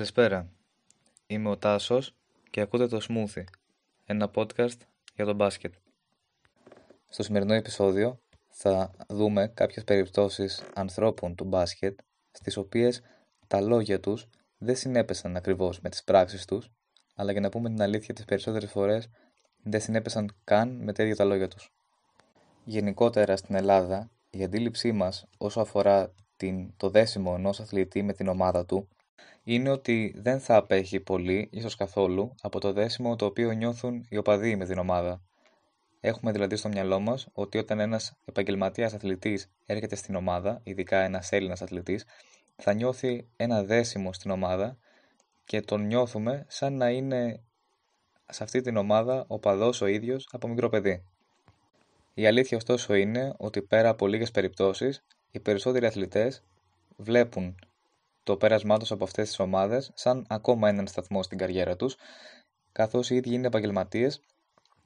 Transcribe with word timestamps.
Καλησπέρα. 0.00 0.48
Είμαι 1.26 1.48
ο 1.48 1.56
Τάσος 1.56 2.14
και 2.50 2.60
ακούτε 2.60 2.86
το 2.86 3.00
Smoothie, 3.08 3.44
ένα 4.04 4.30
podcast 4.34 4.76
για 5.14 5.24
το 5.24 5.34
μπάσκετ. 5.34 5.74
Στο 7.08 7.22
σημερινό 7.22 7.54
επεισόδιο 7.54 8.20
θα 8.48 8.90
δούμε 9.08 9.48
κάποιες 9.54 9.84
περιπτώσεις 9.84 10.62
ανθρώπων 10.74 11.34
του 11.34 11.44
μπάσκετ 11.44 11.98
στις 12.30 12.56
οποίες 12.56 13.02
τα 13.46 13.60
λόγια 13.60 14.00
τους 14.00 14.26
δεν 14.58 14.76
συνέπεσαν 14.76 15.36
ακριβώς 15.36 15.80
με 15.80 15.88
τις 15.88 16.04
πράξεις 16.04 16.44
τους 16.44 16.70
αλλά 17.14 17.32
για 17.32 17.40
να 17.40 17.48
πούμε 17.48 17.68
την 17.68 17.82
αλήθεια 17.82 18.14
τις 18.14 18.24
περισσότερες 18.24 18.70
φορές 18.70 19.08
δεν 19.62 19.80
συνέπεσαν 19.80 20.36
καν 20.44 20.68
με 20.82 20.92
τέτοια 20.92 21.16
τα 21.16 21.24
λόγια 21.24 21.48
τους. 21.48 21.72
Γενικότερα 22.64 23.36
στην 23.36 23.54
Ελλάδα 23.54 24.10
η 24.30 24.44
αντίληψή 24.44 24.92
μας 24.92 25.26
όσο 25.38 25.60
αφορά 25.60 26.14
την, 26.36 26.76
το 26.76 26.90
δέσιμο 26.90 27.34
ενός 27.36 27.60
αθλητή 27.60 28.02
με 28.02 28.12
την 28.12 28.28
ομάδα 28.28 28.66
του 28.66 28.88
είναι 29.44 29.70
ότι 29.70 30.14
δεν 30.16 30.40
θα 30.40 30.56
απέχει 30.56 31.00
πολύ, 31.00 31.48
ίσως 31.52 31.76
καθόλου, 31.76 32.34
από 32.40 32.60
το 32.60 32.72
δέσιμο 32.72 33.16
το 33.16 33.24
οποίο 33.24 33.50
νιώθουν 33.50 34.06
οι 34.08 34.16
οπαδοί 34.16 34.56
με 34.56 34.64
την 34.64 34.78
ομάδα. 34.78 35.22
Έχουμε 36.00 36.32
δηλαδή 36.32 36.56
στο 36.56 36.68
μυαλό 36.68 37.00
μας 37.00 37.28
ότι 37.32 37.58
όταν 37.58 37.80
ένας 37.80 38.16
επαγγελματίας 38.24 38.94
αθλητής 38.94 39.50
έρχεται 39.66 39.96
στην 39.96 40.14
ομάδα, 40.14 40.60
ειδικά 40.62 40.98
ένας 41.00 41.32
Έλληνας 41.32 41.62
αθλητής, 41.62 42.04
θα 42.56 42.72
νιώθει 42.72 43.28
ένα 43.36 43.64
δέσιμο 43.64 44.12
στην 44.12 44.30
ομάδα 44.30 44.78
και 45.44 45.60
τον 45.60 45.86
νιώθουμε 45.86 46.44
σαν 46.48 46.76
να 46.76 46.90
είναι 46.90 47.42
σε 48.30 48.42
αυτή 48.44 48.60
την 48.60 48.76
ομάδα 48.76 49.24
ο 49.28 49.38
παδός 49.38 49.80
ο 49.80 49.86
ίδιος 49.86 50.28
από 50.32 50.48
μικρό 50.48 50.68
παιδί. 50.68 51.04
Η 52.14 52.26
αλήθεια 52.26 52.56
ωστόσο 52.56 52.94
είναι 52.94 53.34
ότι 53.36 53.62
πέρα 53.62 53.88
από 53.88 54.06
λίγες 54.06 54.30
περιπτώσεις, 54.30 55.04
οι 55.30 55.40
περισσότεροι 55.40 55.86
αθλητές 55.86 56.42
βλέπουν 56.96 57.54
το 58.22 58.36
πέρασμά 58.36 58.78
τους 58.78 58.90
από 58.90 59.04
αυτές 59.04 59.28
τις 59.28 59.38
ομάδες 59.38 59.90
σαν 59.94 60.26
ακόμα 60.28 60.68
έναν 60.68 60.86
σταθμό 60.86 61.22
στην 61.22 61.38
καριέρα 61.38 61.76
τους, 61.76 61.96
καθώς 62.72 63.10
οι 63.10 63.14
ίδιοι 63.14 63.34
είναι 63.34 63.46
επαγγελματίες 63.46 64.20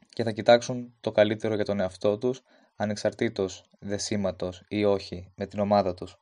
και 0.09 0.23
θα 0.23 0.31
κοιτάξουν 0.31 0.95
το 1.01 1.13
καλύτερο 1.13 1.55
για 1.55 1.65
τον 1.65 1.81
εαυτό 1.81 2.19
τους, 2.19 2.43
ανεξαρτήτως 2.77 3.65
δεσίματος 3.79 4.63
ή 4.69 4.85
όχι 4.85 5.33
με 5.35 5.47
την 5.47 5.59
ομάδα 5.59 5.95
τους. 5.95 6.19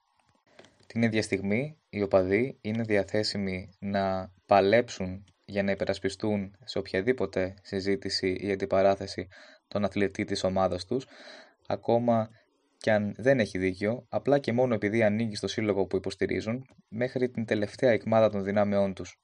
Την 0.87 1.03
ίδια 1.03 1.23
στιγμή, 1.23 1.77
οι 1.91 2.03
οπαδοί 2.03 2.59
είναι 2.61 2.83
διαθέσιμοι 2.83 3.71
να 3.79 4.33
παλέψουν 4.47 5.25
για 5.45 5.63
να 5.63 5.71
υπερασπιστούν 5.71 6.57
σε 6.65 6.79
οποιαδήποτε 6.79 7.55
συζήτηση 7.63 8.37
ή 8.41 8.53
αντιπαράθεση 8.53 9.29
τον 9.69 9.85
αθλητή 9.85 10.25
της 10.25 10.45
ομάδας 10.45 10.85
τους, 10.85 11.07
ακόμα 11.67 12.31
και 12.83 12.93
αν 12.93 13.15
δεν 13.17 13.41
έχει 13.41 13.59
δίκιο, 13.59 14.07
απλά 14.09 14.39
και 14.39 14.53
μόνο 14.53 14.75
επειδή 14.75 15.03
ανήκει 15.03 15.37
στο 15.37 15.49
σύλλογο 15.49 15.87
που 15.87 15.97
υποστηρίζουν, 15.97 16.67
μέχρι 16.89 17.29
την 17.29 17.45
τελευταία 17.45 17.91
εκμάδα 17.91 18.31
των 18.31 18.45
δυνάμεών 18.45 18.95
τους. 18.95 19.19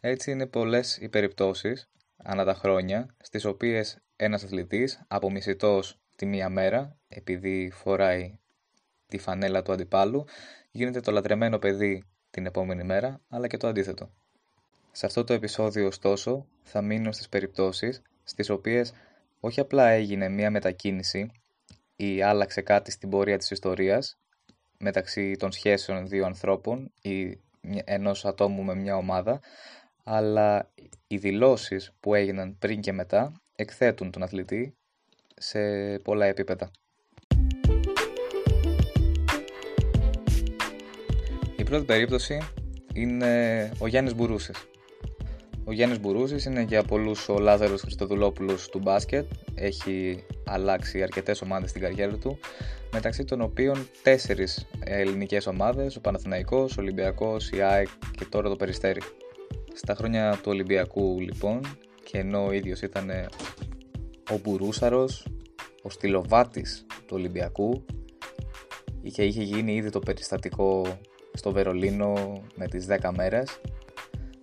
Έτσι 0.00 0.30
είναι 0.30 0.46
πολλές 0.46 0.96
οι 0.96 1.08
περιπτώσεις, 1.08 1.88
ανά 2.16 2.44
τα 2.44 2.54
χρόνια, 2.54 3.14
στις 3.22 3.44
οποίες 3.44 3.98
ένας 4.16 4.44
αθλητής, 4.44 5.02
απομισητός 5.08 5.98
τη 6.16 6.26
μία 6.26 6.48
μέρα, 6.48 6.96
επειδή 7.08 7.70
φοράει 7.70 8.38
τη 9.06 9.18
φανέλα 9.18 9.62
του 9.62 9.72
αντιπάλου, 9.72 10.24
γίνεται 10.70 11.00
το 11.00 11.10
λατρεμένο 11.10 11.58
παιδί 11.58 12.04
την 12.30 12.46
επόμενη 12.46 12.84
μέρα, 12.84 13.20
αλλά 13.28 13.46
και 13.46 13.56
το 13.56 13.66
αντίθετο. 13.68 14.10
Σε 14.92 15.06
αυτό 15.06 15.24
το 15.24 15.32
επεισόδιο, 15.32 15.86
ωστόσο, 15.86 16.46
θα 16.62 16.82
μείνω 16.82 17.12
στις 17.12 17.28
περιπτώσεις 17.28 18.02
στις 18.24 18.50
οποίες 18.50 18.92
όχι 19.40 19.60
απλά 19.60 19.88
έγινε 19.88 20.28
μία 20.28 20.50
μετακίνηση 20.50 21.30
ή 21.96 22.22
άλλαξε 22.22 22.60
κάτι 22.60 22.90
στην 22.90 23.08
πορεία 23.08 23.38
της 23.38 23.50
ιστορίας 23.50 24.18
μεταξύ 24.78 25.36
των 25.36 25.52
σχέσεων 25.52 26.08
δύο 26.08 26.26
ανθρώπων 26.26 26.92
ή 27.02 27.40
ενός 27.84 28.24
ατόμου 28.24 28.62
με 28.62 28.74
μια 28.74 28.96
ομάδα, 28.96 29.40
αλλά 30.04 30.70
οι 31.06 31.16
δηλώσεις 31.16 31.92
που 32.00 32.14
έγιναν 32.14 32.58
πριν 32.58 32.80
και 32.80 32.92
μετά 32.92 33.32
εκθέτουν 33.56 34.10
τον 34.10 34.22
αθλητή 34.22 34.76
σε 35.36 35.60
πολλά 35.98 36.26
επίπεδα. 36.26 36.70
Η 41.56 41.64
πρώτη 41.64 41.84
περίπτωση 41.84 42.38
είναι 42.94 43.72
ο 43.78 43.86
Γιάννης 43.86 44.14
Μπουρούσης. 44.14 44.68
Ο 45.64 45.72
Γιάννης 45.72 46.00
Μπουρούσης 46.00 46.44
είναι 46.44 46.60
για 46.60 46.82
πολλούς 46.82 47.28
ο 47.28 47.38
Λάζαρος 47.38 47.80
Χριστοδουλόπουλος 47.80 48.68
του 48.68 48.78
μπάσκετ. 48.78 49.26
Έχει 49.58 50.24
αλλάξει 50.44 51.02
αρκετές 51.02 51.40
ομάδες 51.42 51.70
στην 51.70 51.82
καριέρα 51.82 52.16
του, 52.16 52.38
μεταξύ 52.92 53.24
των 53.24 53.40
οποίων 53.40 53.88
τέσσερις 54.02 54.66
ελληνικές 54.84 55.46
ομάδες, 55.46 55.96
ο 55.96 56.00
Παναθηναϊκός, 56.00 56.76
ο 56.76 56.80
Ολυμπιακός, 56.80 57.50
η 57.50 57.60
ΑΕΚ 57.60 57.88
και 58.16 58.24
τώρα 58.24 58.48
το 58.48 58.56
Περιστέρι. 58.56 59.00
Στα 59.74 59.94
χρόνια 59.94 60.32
του 60.42 60.50
Ολυμπιακού 60.50 61.20
λοιπόν, 61.20 61.60
και 62.04 62.18
ενώ 62.18 62.46
ο 62.46 62.52
ίδιος 62.52 62.82
ήταν 62.82 63.10
ο 64.30 64.38
Μπουρούσαρος, 64.42 65.26
ο 65.82 65.90
στυλοβάτης 65.90 66.86
του 66.98 67.16
Ολυμπιακού, 67.16 67.84
είχε, 69.02 69.24
είχε 69.24 69.42
γίνει 69.42 69.74
ήδη 69.74 69.90
το 69.90 69.98
περιστατικό 69.98 70.98
στο 71.32 71.52
Βερολίνο 71.52 72.42
με 72.54 72.66
τις 72.66 72.86
10 72.88 73.10
μέρες 73.16 73.60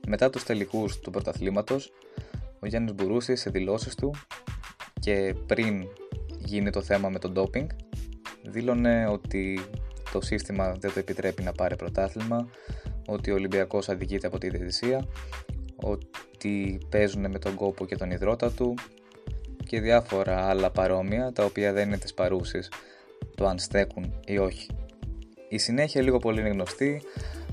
μετά 0.07 0.29
τους 0.29 0.43
τελικούς 0.43 0.99
του 0.99 1.11
πρωταθλήματος, 1.11 1.91
ο 2.59 2.67
Γιάννης 2.67 2.93
Μπουρούσης 2.93 3.41
σε 3.41 3.49
δηλώσεις 3.49 3.95
του 3.95 4.13
και 5.03 5.35
πριν 5.45 5.87
γίνει 6.37 6.69
το 6.69 6.81
θέμα 6.81 7.09
με 7.09 7.19
το 7.19 7.29
ντόπινγκ, 7.29 7.69
δήλωνε 8.43 9.07
ότι 9.07 9.59
το 10.11 10.21
σύστημα 10.21 10.71
δεν 10.71 10.93
το 10.93 10.99
επιτρέπει 10.99 11.43
να 11.43 11.51
πάρει 11.51 11.75
πρωτάθλημα, 11.75 12.47
ότι 13.07 13.31
ο 13.31 13.33
Ολυμπιακός 13.33 13.89
αδικείται 13.89 14.27
από 14.27 14.37
τη 14.37 14.49
διαιτησία, 14.49 15.05
ότι 15.75 16.77
παίζουν 16.89 17.31
με 17.31 17.39
τον 17.39 17.55
κόπο 17.55 17.85
και 17.85 17.95
τον 17.95 18.11
υδρότα 18.11 18.51
του 18.51 18.73
και 19.65 19.79
διάφορα 19.79 20.47
άλλα 20.47 20.71
παρόμοια 20.71 21.31
τα 21.31 21.45
οποία 21.45 21.73
δεν 21.73 21.87
είναι 21.87 21.97
της 21.97 22.13
παρούσης 22.13 22.71
το 23.35 23.47
αν 23.47 23.59
στέκουν 23.59 24.13
ή 24.25 24.37
όχι. 24.37 24.69
Η 25.49 25.57
συνέχεια 25.57 26.01
λίγο 26.01 26.17
πολύ 26.17 26.39
είναι 26.39 26.49
γνωστή, 26.49 27.01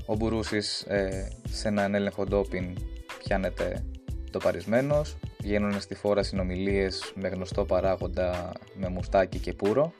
ο 0.05 0.15
Μπουρούσης 0.15 0.81
ε, 0.81 1.31
σε 1.49 1.67
έναν 1.67 1.95
έλεγχο 1.95 2.23
ντόπιν 2.23 2.77
πιάνεται 3.23 3.83
το 4.31 4.39
παρισμένος, 4.39 5.17
βγαίνουν 5.41 5.81
στη 5.81 5.95
φόρα 5.95 6.23
συνομιλίες 6.23 7.13
με 7.15 7.27
γνωστό 7.27 7.65
παράγοντα 7.65 8.51
με 8.75 8.89
μουστάκι 8.89 9.39
και 9.39 9.53
πουρο 9.53 9.93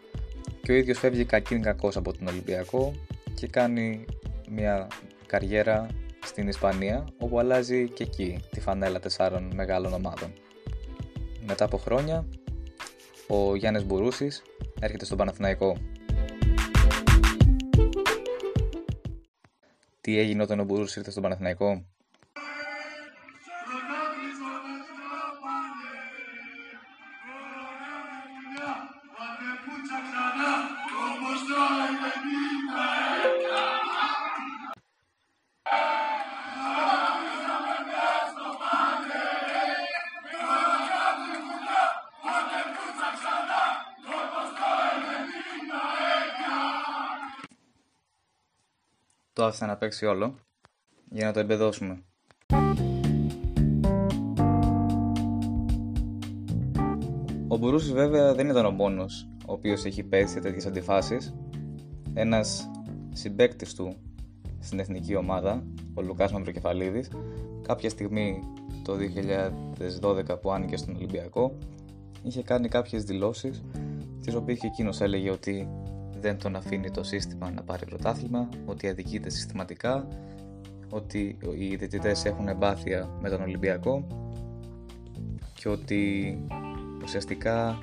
και 0.62 0.72
ο 0.72 0.76
ίδιος 0.76 1.00
φεύγει 1.00 1.26
κακήν 1.26 1.62
κακός 1.62 1.98
από 1.98 2.14
τον 2.14 2.28
Ολυμπιακό 2.28 2.94
και 3.34 3.48
κάνει 3.48 4.06
μια 4.50 4.88
καριέρα 5.26 5.88
στην 6.26 6.48
Ισπανία 6.48 7.08
όπου 7.18 7.40
αλλάζει 7.40 7.90
και 7.90 8.04
εκεί 8.04 8.40
τη 8.50 8.60
φανέλα 8.60 9.00
τεσσάρων 9.00 9.52
μεγάλων 9.56 9.94
ομάδων. 9.94 10.34
Μετά 11.46 11.66
από 11.66 11.78
χρόνια 11.78 12.26
ο 13.28 13.56
Γιάννης 13.56 13.86
Μπουρούσης 13.86 14.42
έρχεται 14.80 15.06
στον 15.06 15.18
Παναθηναϊκό 15.18 15.78
τι 20.02 20.20
έγινε 20.20 20.44
όταν 20.44 20.60
ο 20.60 20.64
Μπούρους 20.64 20.96
ήρθε 20.96 21.12
στον 21.12 21.24
Παναθηναϊκό; 21.24 21.86
Το 49.42 49.48
άφησα 49.48 49.66
να 49.66 49.78
παίξει 49.78 50.06
όλο 50.06 50.36
για 51.10 51.26
να 51.26 51.34
το 51.34 51.40
εμπεδώσουμε. 51.40 52.04
Ο 57.48 57.58
Μπουρούσης 57.58 57.92
βέβαια 57.92 58.34
δεν 58.34 58.50
ήταν 58.50 58.66
ο 58.66 58.72
μόνος 58.72 59.30
ο 59.48 59.54
οποίος 59.54 59.86
έχει 59.86 60.04
πέσει 60.04 60.34
σε 60.34 60.40
τέτοιες 60.40 60.66
αντιφάσεις. 60.66 61.34
Ένας 62.14 62.70
συμπέκτης 63.14 63.74
του 63.74 63.96
στην 64.60 64.80
εθνική 64.80 65.16
ομάδα, 65.16 65.64
ο 65.94 66.02
Λουκάς 66.02 66.32
Μαυροκεφαλίδης, 66.32 67.12
κάποια 67.62 67.90
στιγμή 67.90 68.40
το 68.84 68.96
2012 70.02 70.40
που 70.42 70.52
άνοιγε 70.52 70.78
στον 70.78 70.96
Ολυμπιακό, 70.96 71.58
είχε 72.24 72.44
κάνει 72.44 72.68
κάποιες 72.68 73.04
δηλώσεις 73.04 73.64
τις 74.22 74.36
οποίες 74.36 74.60
και 74.60 74.68
εκείνος 74.68 75.02
έλεγε 75.02 75.32
ότι 75.32 75.70
δεν 76.22 76.38
τον 76.38 76.56
αφήνει 76.56 76.92
το 76.92 77.04
σύστημα 77.04 77.52
να 77.52 77.64
πάρει 77.64 77.86
πρωτάθλημα, 77.86 78.50
ότι 78.66 78.90
αδικείται 78.90 79.30
συστηματικά, 79.30 80.08
ότι 80.90 81.38
οι 81.58 81.76
διαιτητές 81.76 82.26
έχουν 82.26 82.48
εμπάθεια 82.48 83.10
με 83.22 83.30
τον 83.30 83.42
Ολυμπιακό 83.42 84.08
και 85.54 85.70
ότι 85.70 86.38
ουσιαστικά 87.04 87.78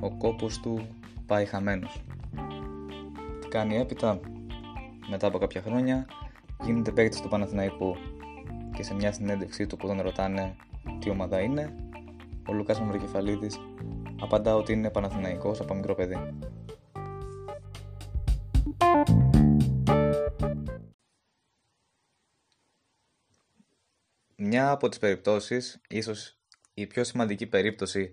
ο 0.00 0.16
κόπος 0.16 0.60
του 0.60 0.86
πάει 1.26 1.44
χαμένος. 1.44 2.04
Τι 3.40 3.48
κάνει 3.48 3.76
έπειτα, 3.76 4.20
μετά 5.10 5.26
από 5.26 5.38
κάποια 5.38 5.62
χρόνια, 5.62 6.06
γίνεται 6.64 6.90
παίκτης 6.90 7.20
του 7.20 7.28
Παναθηναϊκού. 7.28 7.96
και 8.76 8.82
σε 8.82 8.94
μια 8.94 9.12
συνέντευξή 9.12 9.66
του 9.66 9.76
που 9.76 9.86
τον 9.86 10.00
ρωτάνε 10.00 10.56
τι 10.98 11.10
ομάδα 11.10 11.40
είναι, 11.40 11.74
ο 12.48 12.52
Λουκάς 12.52 12.80
Μαυροκεφαλίδης 12.80 13.60
απαντά 14.20 14.56
ότι 14.56 14.72
είναι 14.72 14.90
Παναθηναϊκός 14.90 15.60
από 15.60 15.74
μικρό 15.74 15.94
παιδί. 15.94 16.18
Μια 24.36 24.70
από 24.70 24.88
τις 24.88 24.98
περιπτώσεις, 24.98 25.80
ίσως 25.88 26.38
η 26.74 26.86
πιο 26.86 27.04
σημαντική 27.04 27.46
περίπτωση 27.46 28.10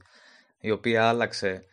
η 0.59 0.71
οποία 0.71 1.07
άλλαξε 1.07 1.65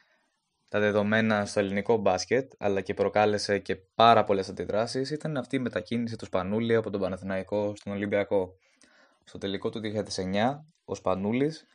τα 0.69 0.81
δεδομένα 0.81 1.47
στο 1.47 1.61
ελληνικό 1.61 1.97
μπάσκετ, 1.97 2.53
αλλά 2.59 2.81
και 2.81 2.95
προκάλεσε 2.95 3.59
και 3.59 3.77
πάρα 3.77 4.25
πολλές 4.25 4.49
αντιδράσεις, 4.49 5.11
ήταν 5.11 5.37
αυτή 5.37 5.57
η 5.57 5.59
μετακίνηση 5.59 6.17
του 6.17 6.25
Σπανούλη 6.25 6.75
από 6.75 6.91
τον 6.91 7.01
Παναθηναϊκό 7.01 7.73
στον 7.77 7.93
Ολυμπιακό. 7.93 8.57
Στο 9.25 9.39
τελικό 9.39 9.71
του 9.71 9.81
2009, 9.81 10.65
ο 10.85 10.95
Σπανούλης, 10.95 11.67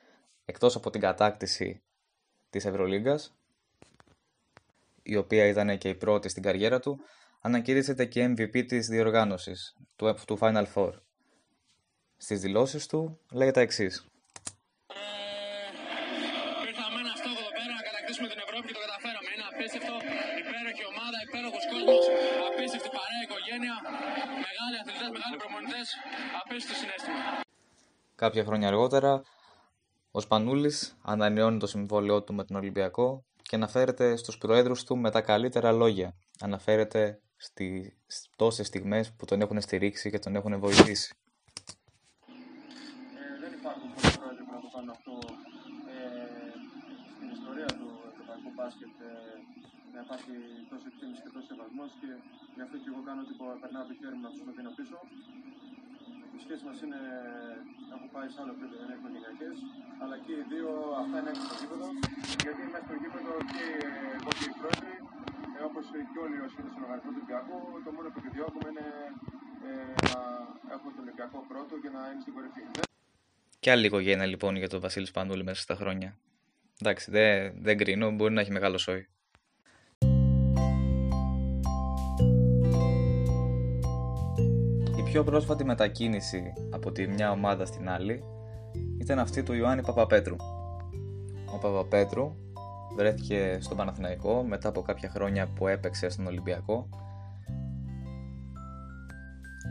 εκτός 0.46 0.76
από 0.76 0.90
την 0.90 1.02
κατάκτηση 1.02 1.84
της 2.50 2.66
Ευρωλίγκας, 2.66 3.36
η 5.04 5.16
οποία 5.16 5.46
ήταν 5.46 5.78
και 5.78 5.90
η 5.90 5.96
πρώτη 5.96 6.30
στην 6.30 6.44
καριέρα 6.44 6.80
του, 6.80 7.00
ανακηρύσσεται 7.42 8.06
και 8.06 8.26
MVP 8.26 8.66
της 8.68 8.88
διοργάνωσης, 8.88 9.76
του, 9.96 10.16
του 10.28 10.38
Final 10.42 10.66
Four. 10.74 10.92
Στις 12.18 12.40
δηλώσεις 12.40 12.88
του 12.88 13.20
λέει 13.32 13.52
τα 13.52 13.62
εξής. 13.62 14.08
Κάποια 28.16 28.44
χρόνια 28.44 28.68
αργότερα, 28.68 29.22
ο 30.12 30.20
Σπανούλης 30.20 30.98
ανανεώνει 31.02 31.60
το 31.60 31.68
συμβόλαιό 31.68 32.24
του 32.24 32.34
με 32.34 32.44
τον 32.44 32.56
Ολυμπιακό 32.56 33.26
και 33.54 33.60
αναφέρεται 33.60 34.16
στους 34.16 34.38
προέδρους 34.38 34.84
του 34.84 34.98
με 34.98 35.10
τα 35.12 35.22
καλύτερα 35.22 35.72
λόγια. 35.72 36.16
Αναφέρεται 36.48 37.22
στις 37.36 38.30
τόσες 38.36 38.68
στιγμές 38.68 39.06
που 39.18 39.26
τον 39.26 39.42
έχουν 39.42 39.62
στηρίξει 39.62 40.10
και 40.12 40.20
τον 40.20 40.36
έχουν 40.36 40.60
βοηθήσει. 40.60 41.10
Ε, 43.22 43.40
δεν 43.44 43.52
υπάρχουν 43.60 43.88
πολλοί 43.94 44.12
πρόεδροι 44.20 44.44
που 44.48 44.54
να 44.58 44.62
το 44.66 44.70
κάνουν 44.74 44.92
αυτό 44.98 45.14
ε, 45.94 46.00
στην 47.16 47.30
ιστορία 47.38 47.70
του 47.80 47.90
ευρωπαϊκού 48.12 48.50
μπάσκετ 48.58 48.94
ε, 49.10 49.12
να 49.94 50.00
υπάρχει 50.06 50.34
τόσο 50.72 50.86
εκτίμηση 50.92 51.22
και 51.26 51.32
τόσο 51.36 51.48
σεβασμός 51.52 51.92
και 52.02 52.10
γι' 52.56 52.64
αυτό 52.66 52.76
και 52.82 52.90
εγώ 52.92 53.02
κάνω 53.08 53.22
ότι 53.26 53.34
περνάω 53.64 53.86
το 53.90 53.94
χέρι 54.00 54.16
μου 54.18 54.24
να 54.28 54.32
τους 54.34 54.42
με 54.48 54.52
δίνω 54.58 54.72
πίσω 54.80 54.98
οι 56.36 56.40
σχέσει 56.46 56.64
μας 56.70 56.78
είναι, 56.86 57.02
έχουν 57.94 58.10
πάει 58.16 58.28
σε 58.34 58.38
άλλο 58.42 58.52
επίπεδο, 58.54 58.74
δεν 58.80 58.86
είναι 58.88 58.98
οικογενειακέ. 59.00 59.50
Αλλά 60.04 60.18
και 60.26 60.34
οι 60.40 60.44
δύο 60.52 60.70
αυτά 61.02 61.16
είναι 61.20 61.30
έξω 61.34 61.44
στο 61.50 61.56
γήπεδο. 61.62 61.88
Γιατί 62.44 62.62
μέσα 62.74 62.86
στο 62.88 62.96
γήπεδο 63.02 63.34
και 63.54 63.66
εγώ 64.18 64.32
και 64.40 64.46
οι 64.52 64.54
πρόεδροι, 64.60 64.96
ε, 65.58 65.60
όπως 65.70 65.86
και 66.12 66.20
όλοι 66.26 66.38
όσοι 66.46 66.56
είναι 66.60 66.72
στον 66.74 66.82
οργανισμό 66.86 67.10
του 67.14 67.20
Ολυμπιακού, 67.20 67.58
το 67.86 67.92
μόνο 67.96 68.08
που 68.14 68.20
επιδιώκουμε 68.24 68.68
είναι 68.72 68.88
ε, 69.68 69.72
να 70.10 70.20
έχουμε 70.76 70.92
τον 70.96 71.04
Ολυμπιακό 71.06 71.38
πρώτο 71.52 71.74
και 71.84 71.90
να 71.96 72.02
είναι 72.10 72.22
στην 72.24 72.34
κορυφή. 72.36 72.64
Και 73.64 73.70
άλλη 73.74 73.86
οικογένεια 73.90 74.28
λοιπόν 74.34 74.54
για 74.62 74.70
τον 74.74 74.80
Βασίλη 74.86 75.08
Σπανούλη 75.12 75.44
μέσα 75.50 75.62
στα 75.66 75.76
χρόνια. 75.82 76.10
Εντάξει, 76.82 77.06
δεν, 77.16 77.34
δεν 77.66 77.76
κρίνω, 77.82 78.08
μπορεί 78.16 78.34
να 78.38 78.42
έχει 78.44 78.54
μεγάλο 78.58 78.78
σόι. 78.86 79.04
πιο 85.14 85.24
πρόσφατη 85.24 85.64
μετακίνηση 85.66 86.54
από 86.72 86.92
τη 86.92 87.08
μια 87.08 87.32
ομάδα 87.32 87.66
στην 87.66 87.90
άλλη 87.90 88.24
ήταν 89.00 89.20
αυτή 89.20 89.44
του 89.44 89.54
Ιωάννη 89.54 89.82
Παπαπέτρου. 89.82 90.36
Ο 91.54 91.58
Παπαπέτρου 91.62 92.36
βρέθηκε 92.96 93.58
στον 93.62 93.78
Παναθηναϊκό 93.78 94.44
μετά 94.44 94.70
από 94.70 94.82
κάποια 94.82 95.10
χρόνια 95.10 95.48
που 95.48 95.68
έπαιξε 95.68 96.10
στον 96.10 96.28
Ολυμπιακό 96.28 96.90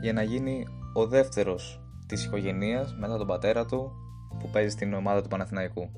για 0.02 0.12
να 0.12 0.22
γίνει 0.22 0.66
ο 0.94 1.06
δεύτερος 1.06 1.80
της 2.06 2.24
οικογένειας 2.24 2.96
μετά 2.98 3.16
τον 3.18 3.26
πατέρα 3.26 3.66
του 3.66 3.92
που 4.38 4.48
παίζει 4.48 4.70
στην 4.70 4.94
ομάδα 4.94 5.22
του 5.22 5.28
Παναθηναϊκού. 5.28 5.90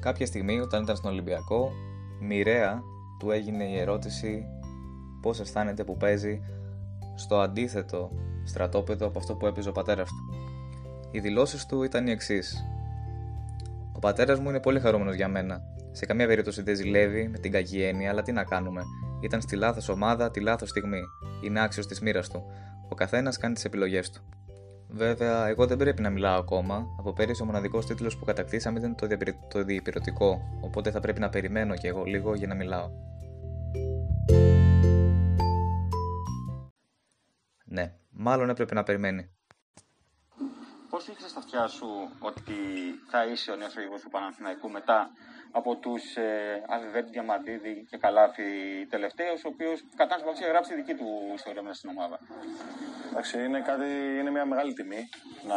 Κάποια 0.00 0.26
στιγμή 0.26 0.60
όταν 0.60 0.82
ήταν 0.82 0.96
στον 0.96 1.10
Ολυμπιακό 1.10 1.70
μοιραία 2.20 2.82
του 3.18 3.30
έγινε 3.30 3.64
η 3.64 3.78
ερώτηση 3.78 4.44
πώς 5.22 5.40
αισθάνεται 5.40 5.84
που 5.84 5.96
παίζει 5.96 6.40
στο 7.14 7.40
αντίθετο 7.40 8.10
στρατόπεδο 8.44 9.06
από 9.06 9.18
αυτό 9.18 9.34
που 9.34 9.46
έπαιζε 9.46 9.68
ο 9.68 9.72
πατέρας 9.72 10.08
του. 10.08 10.41
Οι 11.14 11.20
δηλώσεις 11.20 11.66
του 11.66 11.82
ήταν 11.82 12.06
οι 12.06 12.10
εξής. 12.10 12.64
Ο 13.92 13.98
πατέρας 13.98 14.40
μου 14.40 14.48
είναι 14.48 14.60
πολύ 14.60 14.80
χαρούμενος 14.80 15.14
για 15.14 15.28
μένα. 15.28 15.62
Σε 15.90 16.06
καμία 16.06 16.26
περίπτωση 16.26 16.62
δεν 16.62 16.76
ζηλεύει 16.76 17.28
με 17.28 17.38
την 17.38 17.52
κακή 17.52 17.82
έννοια, 17.82 18.10
αλλά 18.10 18.22
τι 18.22 18.32
να 18.32 18.44
κάνουμε. 18.44 18.82
Ήταν 19.22 19.40
στη 19.40 19.56
λάθος 19.56 19.88
ομάδα 19.88 20.30
τη 20.30 20.40
λάθος 20.40 20.68
στιγμή. 20.68 21.00
Είναι 21.44 21.62
άξιος 21.62 21.86
της 21.86 22.00
μοίρας 22.00 22.28
του. 22.28 22.44
Ο 22.88 22.94
καθένας 22.94 23.38
κάνει 23.38 23.54
τις 23.54 23.64
επιλογές 23.64 24.10
του. 24.10 24.20
Βέβαια, 24.88 25.48
εγώ 25.48 25.66
δεν 25.66 25.76
πρέπει 25.76 26.02
να 26.02 26.10
μιλάω 26.10 26.38
ακόμα. 26.38 26.86
Από 26.98 27.12
πέρυσι 27.12 27.42
ο 27.42 27.44
μοναδικός 27.44 27.86
τίτλος 27.86 28.16
που 28.16 28.24
κατακτήσαμε 28.24 28.78
ήταν 28.78 28.96
το 29.48 29.64
διεπηρωτικό, 29.64 30.58
οπότε 30.60 30.90
θα 30.90 31.00
πρέπει 31.00 31.20
να 31.20 31.28
περιμένω 31.28 31.74
κι 31.74 31.86
εγώ 31.86 32.04
λίγο 32.04 32.34
για 32.34 32.46
να 32.46 32.54
μιλάω. 32.54 32.90
Ναι, 37.64 37.94
μάλλον 38.10 38.48
έπρεπε 38.48 38.74
να 38.74 38.82
περιμένει. 38.82 39.30
Πώς 40.92 41.08
είχε 41.08 41.28
στα 41.28 41.38
αυτιά 41.38 41.66
σου 41.66 42.10
ότι 42.18 42.54
θα 43.08 43.24
είσαι 43.24 43.50
ο 43.50 43.56
νέος 43.56 43.76
οδηγός 43.76 44.00
του 44.00 44.10
Παναθηναϊκού 44.10 44.70
μετά 44.70 45.10
από 45.50 45.76
τους 45.76 46.16
ε, 46.16 46.64
Αβιβέρτη 46.68 47.10
Διαμαντίδη 47.10 47.86
και 47.90 47.96
Καλάφη 47.96 48.42
τελευταίους, 48.90 49.44
ο 49.44 49.48
οποίος 49.48 49.84
κατά 49.96 50.16
την 50.16 50.46
γράψει 50.46 50.70
τη 50.70 50.76
δική 50.76 50.94
του 50.94 51.06
ιστορία 51.34 51.62
μέσα 51.62 51.74
στην 51.74 51.90
ομάδα; 51.90 52.18
Εντάξει, 53.10 53.44
είναι, 53.44 53.60
κάτι, 53.60 53.84
είναι 54.20 54.30
μια 54.30 54.44
μεγάλη 54.44 54.72
τιμή 54.72 55.08
να 55.46 55.56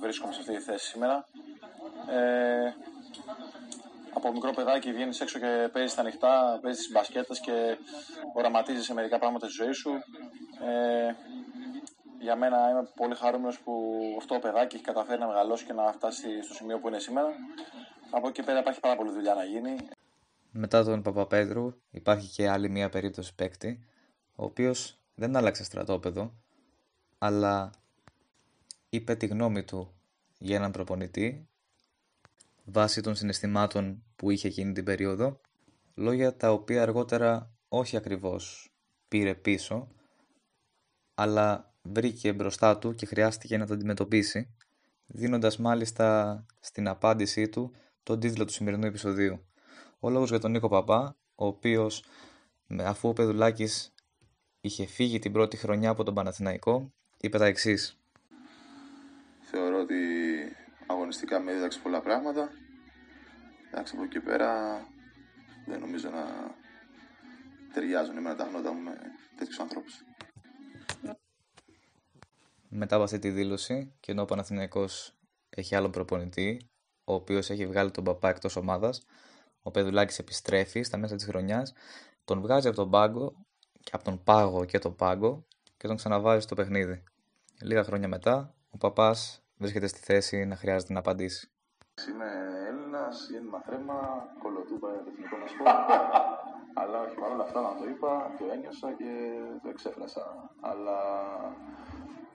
βρίσκομαι 0.00 0.32
σε 0.32 0.40
αυτή 0.40 0.56
τη 0.56 0.62
θέση 0.62 0.86
σήμερα. 0.86 1.28
Ε, 2.10 2.72
από 4.14 4.32
μικρό 4.32 4.52
παιδάκι 4.52 4.92
βγαίνεις 4.92 5.20
έξω 5.20 5.38
και 5.38 5.68
παίζεις 5.72 5.94
τα 5.94 6.00
ανοιχτά, 6.00 6.58
παίζεις 6.62 6.82
τις 6.82 6.92
μπασκέτες 6.92 7.40
και 7.40 7.76
οραματίζει 8.34 8.82
σε 8.82 8.94
μερικά 8.94 9.18
πράγματα 9.18 9.48
στη 9.48 9.62
ζωή 9.62 9.72
σου. 9.72 9.90
Ε, 10.60 11.14
για 12.20 12.36
μένα 12.36 12.70
είμαι 12.70 12.88
πολύ 12.94 13.14
χαρούμενος 13.14 13.60
που 13.60 13.92
αυτό 14.18 14.34
το 14.34 14.40
παιδάκι 14.40 14.74
έχει 14.74 14.84
καταφέρει 14.84 15.20
να 15.20 15.26
μεγαλώσει 15.26 15.64
και 15.64 15.72
να 15.72 15.92
φτάσει 15.92 16.42
στο 16.42 16.54
σημείο 16.54 16.78
που 16.78 16.88
είναι 16.88 16.98
σήμερα. 16.98 17.28
Από 18.10 18.28
εκεί 18.28 18.42
πέρα 18.42 18.58
υπάρχει 18.58 18.80
πάρα 18.80 18.96
πολλή 18.96 19.10
δουλειά 19.10 19.34
να 19.34 19.44
γίνει. 19.44 19.76
Μετά 20.50 20.84
τον 20.84 21.02
Παπαπέδρου 21.02 21.74
υπάρχει 21.90 22.28
και 22.28 22.48
άλλη 22.48 22.68
μια 22.68 22.88
περίπτωση 22.88 23.34
παίκτη, 23.34 23.84
ο 24.36 24.44
οποίος 24.44 24.98
δεν 25.14 25.36
άλλαξε 25.36 25.64
στρατόπεδο, 25.64 26.34
αλλά 27.18 27.70
είπε 28.88 29.14
τη 29.14 29.26
γνώμη 29.26 29.64
του 29.64 29.94
για 30.38 30.56
έναν 30.56 30.70
προπονητή 30.70 31.48
βάσει 32.64 33.00
των 33.00 33.14
συναισθημάτων 33.14 34.02
που 34.16 34.30
είχε 34.30 34.48
εκείνη 34.48 34.72
την 34.72 34.84
περίοδο, 34.84 35.40
λόγια 35.94 36.36
τα 36.36 36.52
οποία 36.52 36.82
αργότερα 36.82 37.50
όχι 37.68 37.96
ακριβώς 37.96 38.72
πήρε 39.08 39.34
πίσω, 39.34 39.88
αλλά 41.14 41.73
βρήκε 41.84 42.32
μπροστά 42.32 42.78
του 42.78 42.94
και 42.94 43.06
χρειάστηκε 43.06 43.56
να 43.56 43.66
το 43.66 43.74
αντιμετωπίσει, 43.74 44.54
δίνοντας 45.06 45.58
μάλιστα 45.58 46.46
στην 46.60 46.88
απάντησή 46.88 47.48
του 47.48 47.74
τον 48.02 48.20
τίτλο 48.20 48.44
του 48.44 48.52
σημερινού 48.52 48.86
επεισοδίου. 48.86 49.46
Ο 49.98 50.10
λόγος 50.10 50.28
για 50.30 50.38
τον 50.38 50.50
Νίκο 50.50 50.68
Παπά, 50.68 51.16
ο 51.34 51.46
οποίος 51.46 52.04
αφού 52.78 53.08
ο 53.08 53.12
Πεδουλάκης 53.12 53.94
είχε 54.60 54.86
φύγει 54.86 55.18
την 55.18 55.32
πρώτη 55.32 55.56
χρονιά 55.56 55.90
από 55.90 56.04
τον 56.04 56.14
Παναθηναϊκό, 56.14 56.92
είπε 57.20 57.38
τα 57.38 57.46
εξής. 57.46 57.98
Θεωρώ 59.40 59.80
ότι 59.80 59.94
αγωνιστικά 60.86 61.40
με 61.40 61.52
έδειξε 61.52 61.78
πολλά 61.82 62.00
πράγματα. 62.00 62.50
Εντάξει, 63.70 63.94
από 63.96 64.04
εκεί 64.04 64.20
πέρα 64.20 64.80
δεν 65.66 65.80
νομίζω 65.80 66.10
να 66.10 66.24
ταιριάζουν 67.74 68.16
εμένα 68.16 68.36
τα 68.36 68.44
γνώτα 68.44 68.72
μου 68.72 68.80
με 68.80 68.96
τέτοιους 69.36 69.58
ανθρώπους 69.58 70.04
μετά 72.76 72.94
από 72.94 73.04
αυτή 73.04 73.18
τη 73.18 73.30
δήλωση 73.30 73.92
και 74.00 74.12
ενώ 74.12 74.22
ο 74.22 74.24
Παναθηναϊκός 74.24 75.14
έχει 75.48 75.74
άλλο 75.74 75.90
προπονητή, 75.90 76.70
ο 77.04 77.14
οποίος 77.14 77.50
έχει 77.50 77.66
βγάλει 77.66 77.90
τον 77.90 78.04
παπά 78.04 78.28
εκτός 78.28 78.56
ομάδας, 78.56 79.02
ο 79.62 79.70
Πεδουλάκη 79.70 80.20
επιστρέφει 80.20 80.82
στα 80.82 80.96
μέσα 80.96 81.16
της 81.16 81.24
χρονιάς, 81.24 81.72
τον 82.24 82.40
βγάζει 82.40 82.68
από 82.68 82.76
τον 82.76 82.90
πάγκο, 82.90 83.34
και 83.80 83.90
από 83.92 84.04
τον 84.04 84.22
πάγο 84.24 84.64
και 84.64 84.78
τον 84.78 84.96
πάγκο 84.96 85.46
και 85.76 85.86
τον 85.86 85.96
ξαναβάζει 85.96 86.40
στο 86.40 86.54
παιχνίδι. 86.54 87.02
Λίγα 87.62 87.84
χρόνια 87.84 88.08
μετά, 88.08 88.54
ο 88.70 88.76
παπάς 88.76 89.42
βρίσκεται 89.56 89.86
στη 89.86 89.98
θέση 89.98 90.44
να 90.44 90.56
χρειάζεται 90.56 90.92
να 90.92 90.98
απαντήσει. 90.98 91.48
Είμαι 92.08 92.30
Έλληνας, 92.68 93.28
γέννημα 93.30 93.60
θρέμα, 93.60 93.98
κολοτούπα 94.42 94.88
είναι 94.88 95.02
το 95.02 95.10
εθνικό 95.12 95.36
μα 95.36 95.46
Αλλά 96.82 97.00
όχι 97.00 97.14
παρόλα 97.14 97.42
αυτά 97.42 97.60
να 97.60 97.76
το 97.78 97.84
είπα, 97.88 98.34
το 98.38 98.44
ένιωσα 98.52 98.92
και 98.92 99.10
το 99.62 99.68
εξέφρασα. 99.68 100.54
Αλλά 100.60 100.98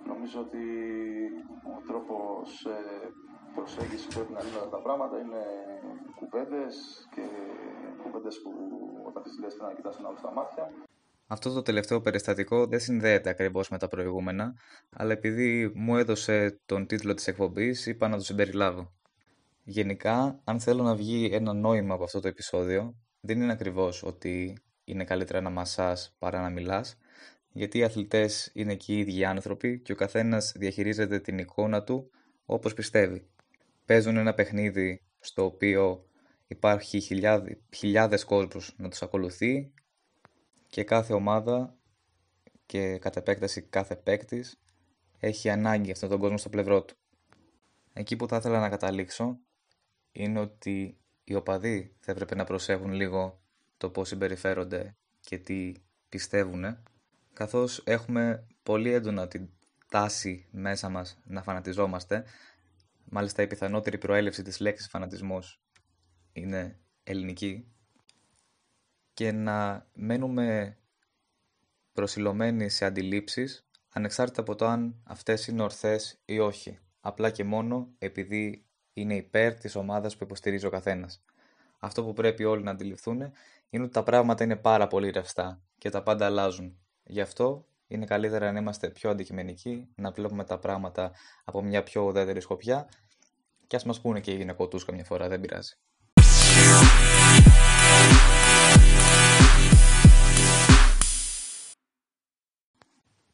Νομίζω 0.07 0.39
ότι 0.39 0.65
ο 1.75 1.81
τρόπος 1.87 2.65
ε, 2.65 3.11
προσέγγισης 3.55 4.07
που 4.07 4.13
πρέπει 4.13 4.33
να 4.33 4.43
λύνουν 4.43 4.69
τα 4.69 4.81
πράγματα 4.81 5.19
είναι 5.19 5.43
κουβέντες 6.15 6.75
και 7.15 7.25
κουβέντες 8.03 8.41
που 8.41 8.51
όταν 9.07 9.23
τις 9.23 9.39
λες 9.39 9.57
να 9.61 9.73
κοιτάς 9.73 9.97
ένα 9.97 10.07
άλλο 10.07 10.17
στα 10.17 10.31
μάτια. 10.33 10.71
Αυτό 11.31 11.53
το 11.53 11.61
τελευταίο 11.61 12.01
περιστατικό 12.01 12.65
δεν 12.65 12.79
συνδέεται 12.79 13.29
ακριβώς 13.29 13.69
με 13.69 13.77
τα 13.77 13.87
προηγούμενα, 13.87 14.53
αλλά 14.89 15.11
επειδή 15.11 15.71
μου 15.75 15.97
έδωσε 15.97 16.59
τον 16.65 16.87
τίτλο 16.87 17.13
της 17.13 17.27
εκπομπής, 17.27 17.85
είπα 17.85 18.07
να 18.07 18.17
το 18.17 18.23
συμπεριλάβω. 18.23 18.93
Γενικά, 19.63 20.39
αν 20.43 20.59
θέλω 20.59 20.83
να 20.83 20.95
βγει 20.95 21.29
ένα 21.33 21.53
νόημα 21.53 21.93
από 21.93 22.03
αυτό 22.03 22.19
το 22.19 22.27
επεισόδιο, 22.27 22.95
δεν 23.21 23.41
είναι 23.41 23.51
ακριβώς 23.51 24.03
ότι 24.03 24.57
είναι 24.83 25.03
καλύτερα 25.03 25.41
να 25.41 25.49
μασάς 25.49 26.15
παρά 26.19 26.41
να 26.41 26.49
μιλάς, 26.49 26.97
γιατί 27.51 27.77
οι 27.77 27.83
αθλητές 27.83 28.51
είναι 28.53 28.75
και 28.75 28.93
οι 28.93 28.99
ίδιοι 28.99 29.25
άνθρωποι 29.25 29.79
και 29.79 29.91
ο 29.91 29.95
καθένας 29.95 30.53
διαχειρίζεται 30.55 31.19
την 31.19 31.37
εικόνα 31.37 31.83
του 31.83 32.11
όπως 32.45 32.73
πιστεύει. 32.73 33.27
Παίζουν 33.85 34.17
ένα 34.17 34.33
παιχνίδι 34.33 35.01
στο 35.19 35.45
οποίο 35.45 36.05
υπάρχει 36.47 36.99
χιλιάδες, 36.99 37.57
χιλιάδες 37.75 38.23
κόσμος 38.23 38.73
να 38.77 38.89
τους 38.89 39.01
ακολουθεί 39.01 39.71
και 40.67 40.83
κάθε 40.83 41.13
ομάδα 41.13 41.75
και 42.65 42.97
κατ' 42.97 43.15
επέκταση 43.15 43.61
κάθε 43.61 43.95
παίκτης 43.95 44.59
έχει 45.19 45.49
ανάγκη 45.49 45.91
αυτόν 45.91 46.09
τον 46.09 46.19
κόσμο 46.19 46.37
στο 46.37 46.49
πλευρό 46.49 46.83
του. 46.83 46.95
Εκεί 47.93 48.15
που 48.15 48.27
θα 48.27 48.35
ήθελα 48.35 48.59
να 48.59 48.69
καταλήξω 48.69 49.39
είναι 50.11 50.39
ότι 50.39 50.97
οι 51.23 51.35
οπαδοί 51.35 51.95
θα 51.99 52.11
έπρεπε 52.11 52.35
να 52.35 52.43
προσέχουν 52.43 52.91
λίγο 52.91 53.41
το 53.77 53.89
πώς 53.89 54.07
συμπεριφέρονται 54.07 54.95
και 55.19 55.37
τι 55.37 55.73
πιστεύουν, 56.09 56.83
καθώς 57.39 57.81
έχουμε 57.85 58.47
πολύ 58.63 58.91
έντονα 58.91 59.27
την 59.27 59.49
τάση 59.89 60.47
μέσα 60.51 60.89
μας 60.89 61.17
να 61.23 61.43
φανατιζόμαστε, 61.43 62.23
μάλιστα 63.03 63.41
η 63.41 63.47
πιθανότερη 63.47 63.97
προέλευση 63.97 64.41
της 64.43 64.59
λέξης 64.59 64.87
φανατισμός 64.87 65.61
είναι 66.31 66.79
ελληνική, 67.03 67.71
και 69.13 69.31
να 69.31 69.87
μένουμε 69.93 70.77
προσιλωμένοι 71.93 72.69
σε 72.69 72.85
αντιλήψεις 72.85 73.67
ανεξάρτητα 73.89 74.41
από 74.41 74.55
το 74.55 74.65
αν 74.65 75.01
αυτές 75.03 75.47
είναι 75.47 75.61
ορθές 75.61 76.21
ή 76.25 76.39
όχι, 76.39 76.79
απλά 76.99 77.29
και 77.29 77.43
μόνο 77.43 77.89
επειδή 77.97 78.65
είναι 78.93 79.15
υπέρ 79.15 79.53
της 79.53 79.75
ομάδας 79.75 80.17
που 80.17 80.23
υποστηρίζει 80.23 80.65
ο 80.65 80.69
καθένας. 80.69 81.23
Αυτό 81.79 82.03
που 82.03 82.13
πρέπει 82.13 82.43
όλοι 82.43 82.63
να 82.63 82.71
αντιληφθούν 82.71 83.31
είναι 83.69 83.83
ότι 83.83 83.93
τα 83.93 84.03
πράγματα 84.03 84.43
είναι 84.43 84.55
πάρα 84.55 84.87
πολύ 84.87 85.09
ρευστά 85.09 85.61
και 85.77 85.89
τα 85.89 86.03
πάντα 86.03 86.25
αλλάζουν. 86.25 86.79
Γι' 87.11 87.21
αυτό 87.21 87.65
είναι 87.87 88.05
καλύτερα 88.05 88.51
να 88.51 88.59
είμαστε 88.59 88.89
πιο 88.89 89.09
αντικειμενικοί, 89.09 89.87
να 89.95 90.11
βλέπουμε 90.11 90.43
τα 90.43 90.59
πράγματα 90.59 91.11
από 91.43 91.61
μια 91.61 91.83
πιο 91.83 92.01
ουδέτερη 92.01 92.41
σκοπιά 92.41 92.89
και 93.67 93.75
ας 93.75 93.83
μας 93.83 94.01
πούνε 94.01 94.19
και 94.19 94.31
οι 94.31 94.35
γυναικοτούς 94.35 94.85
καμιά 94.85 95.03
φορά, 95.03 95.27
δεν 95.27 95.41
πειράζει. 95.41 95.73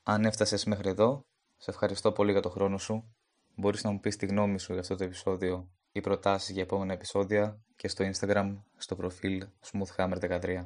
Αν 0.03 0.25
έφτασες 0.25 0.65
μέχρι 0.65 0.89
εδώ, 0.89 1.25
σε 1.57 1.69
ευχαριστώ 1.71 2.11
πολύ 2.11 2.31
για 2.31 2.41
το 2.41 2.49
χρόνο 2.49 2.77
σου. 2.77 3.15
Μπορείς 3.55 3.83
να 3.83 3.91
μου 3.91 3.99
πεις 3.99 4.15
τη 4.15 4.25
γνώμη 4.25 4.59
σου 4.59 4.71
για 4.71 4.81
αυτό 4.81 4.95
το 4.95 5.03
επεισόδιο 5.03 5.69
ή 5.91 6.01
προτάσεις 6.01 6.49
για 6.49 6.61
επόμενα 6.61 6.93
επεισόδια 6.93 7.59
και 7.75 7.87
στο 7.87 8.09
Instagram 8.11 8.55
στο 8.77 8.95
προφίλ 8.95 9.47
smoothhammer13. 9.71 10.65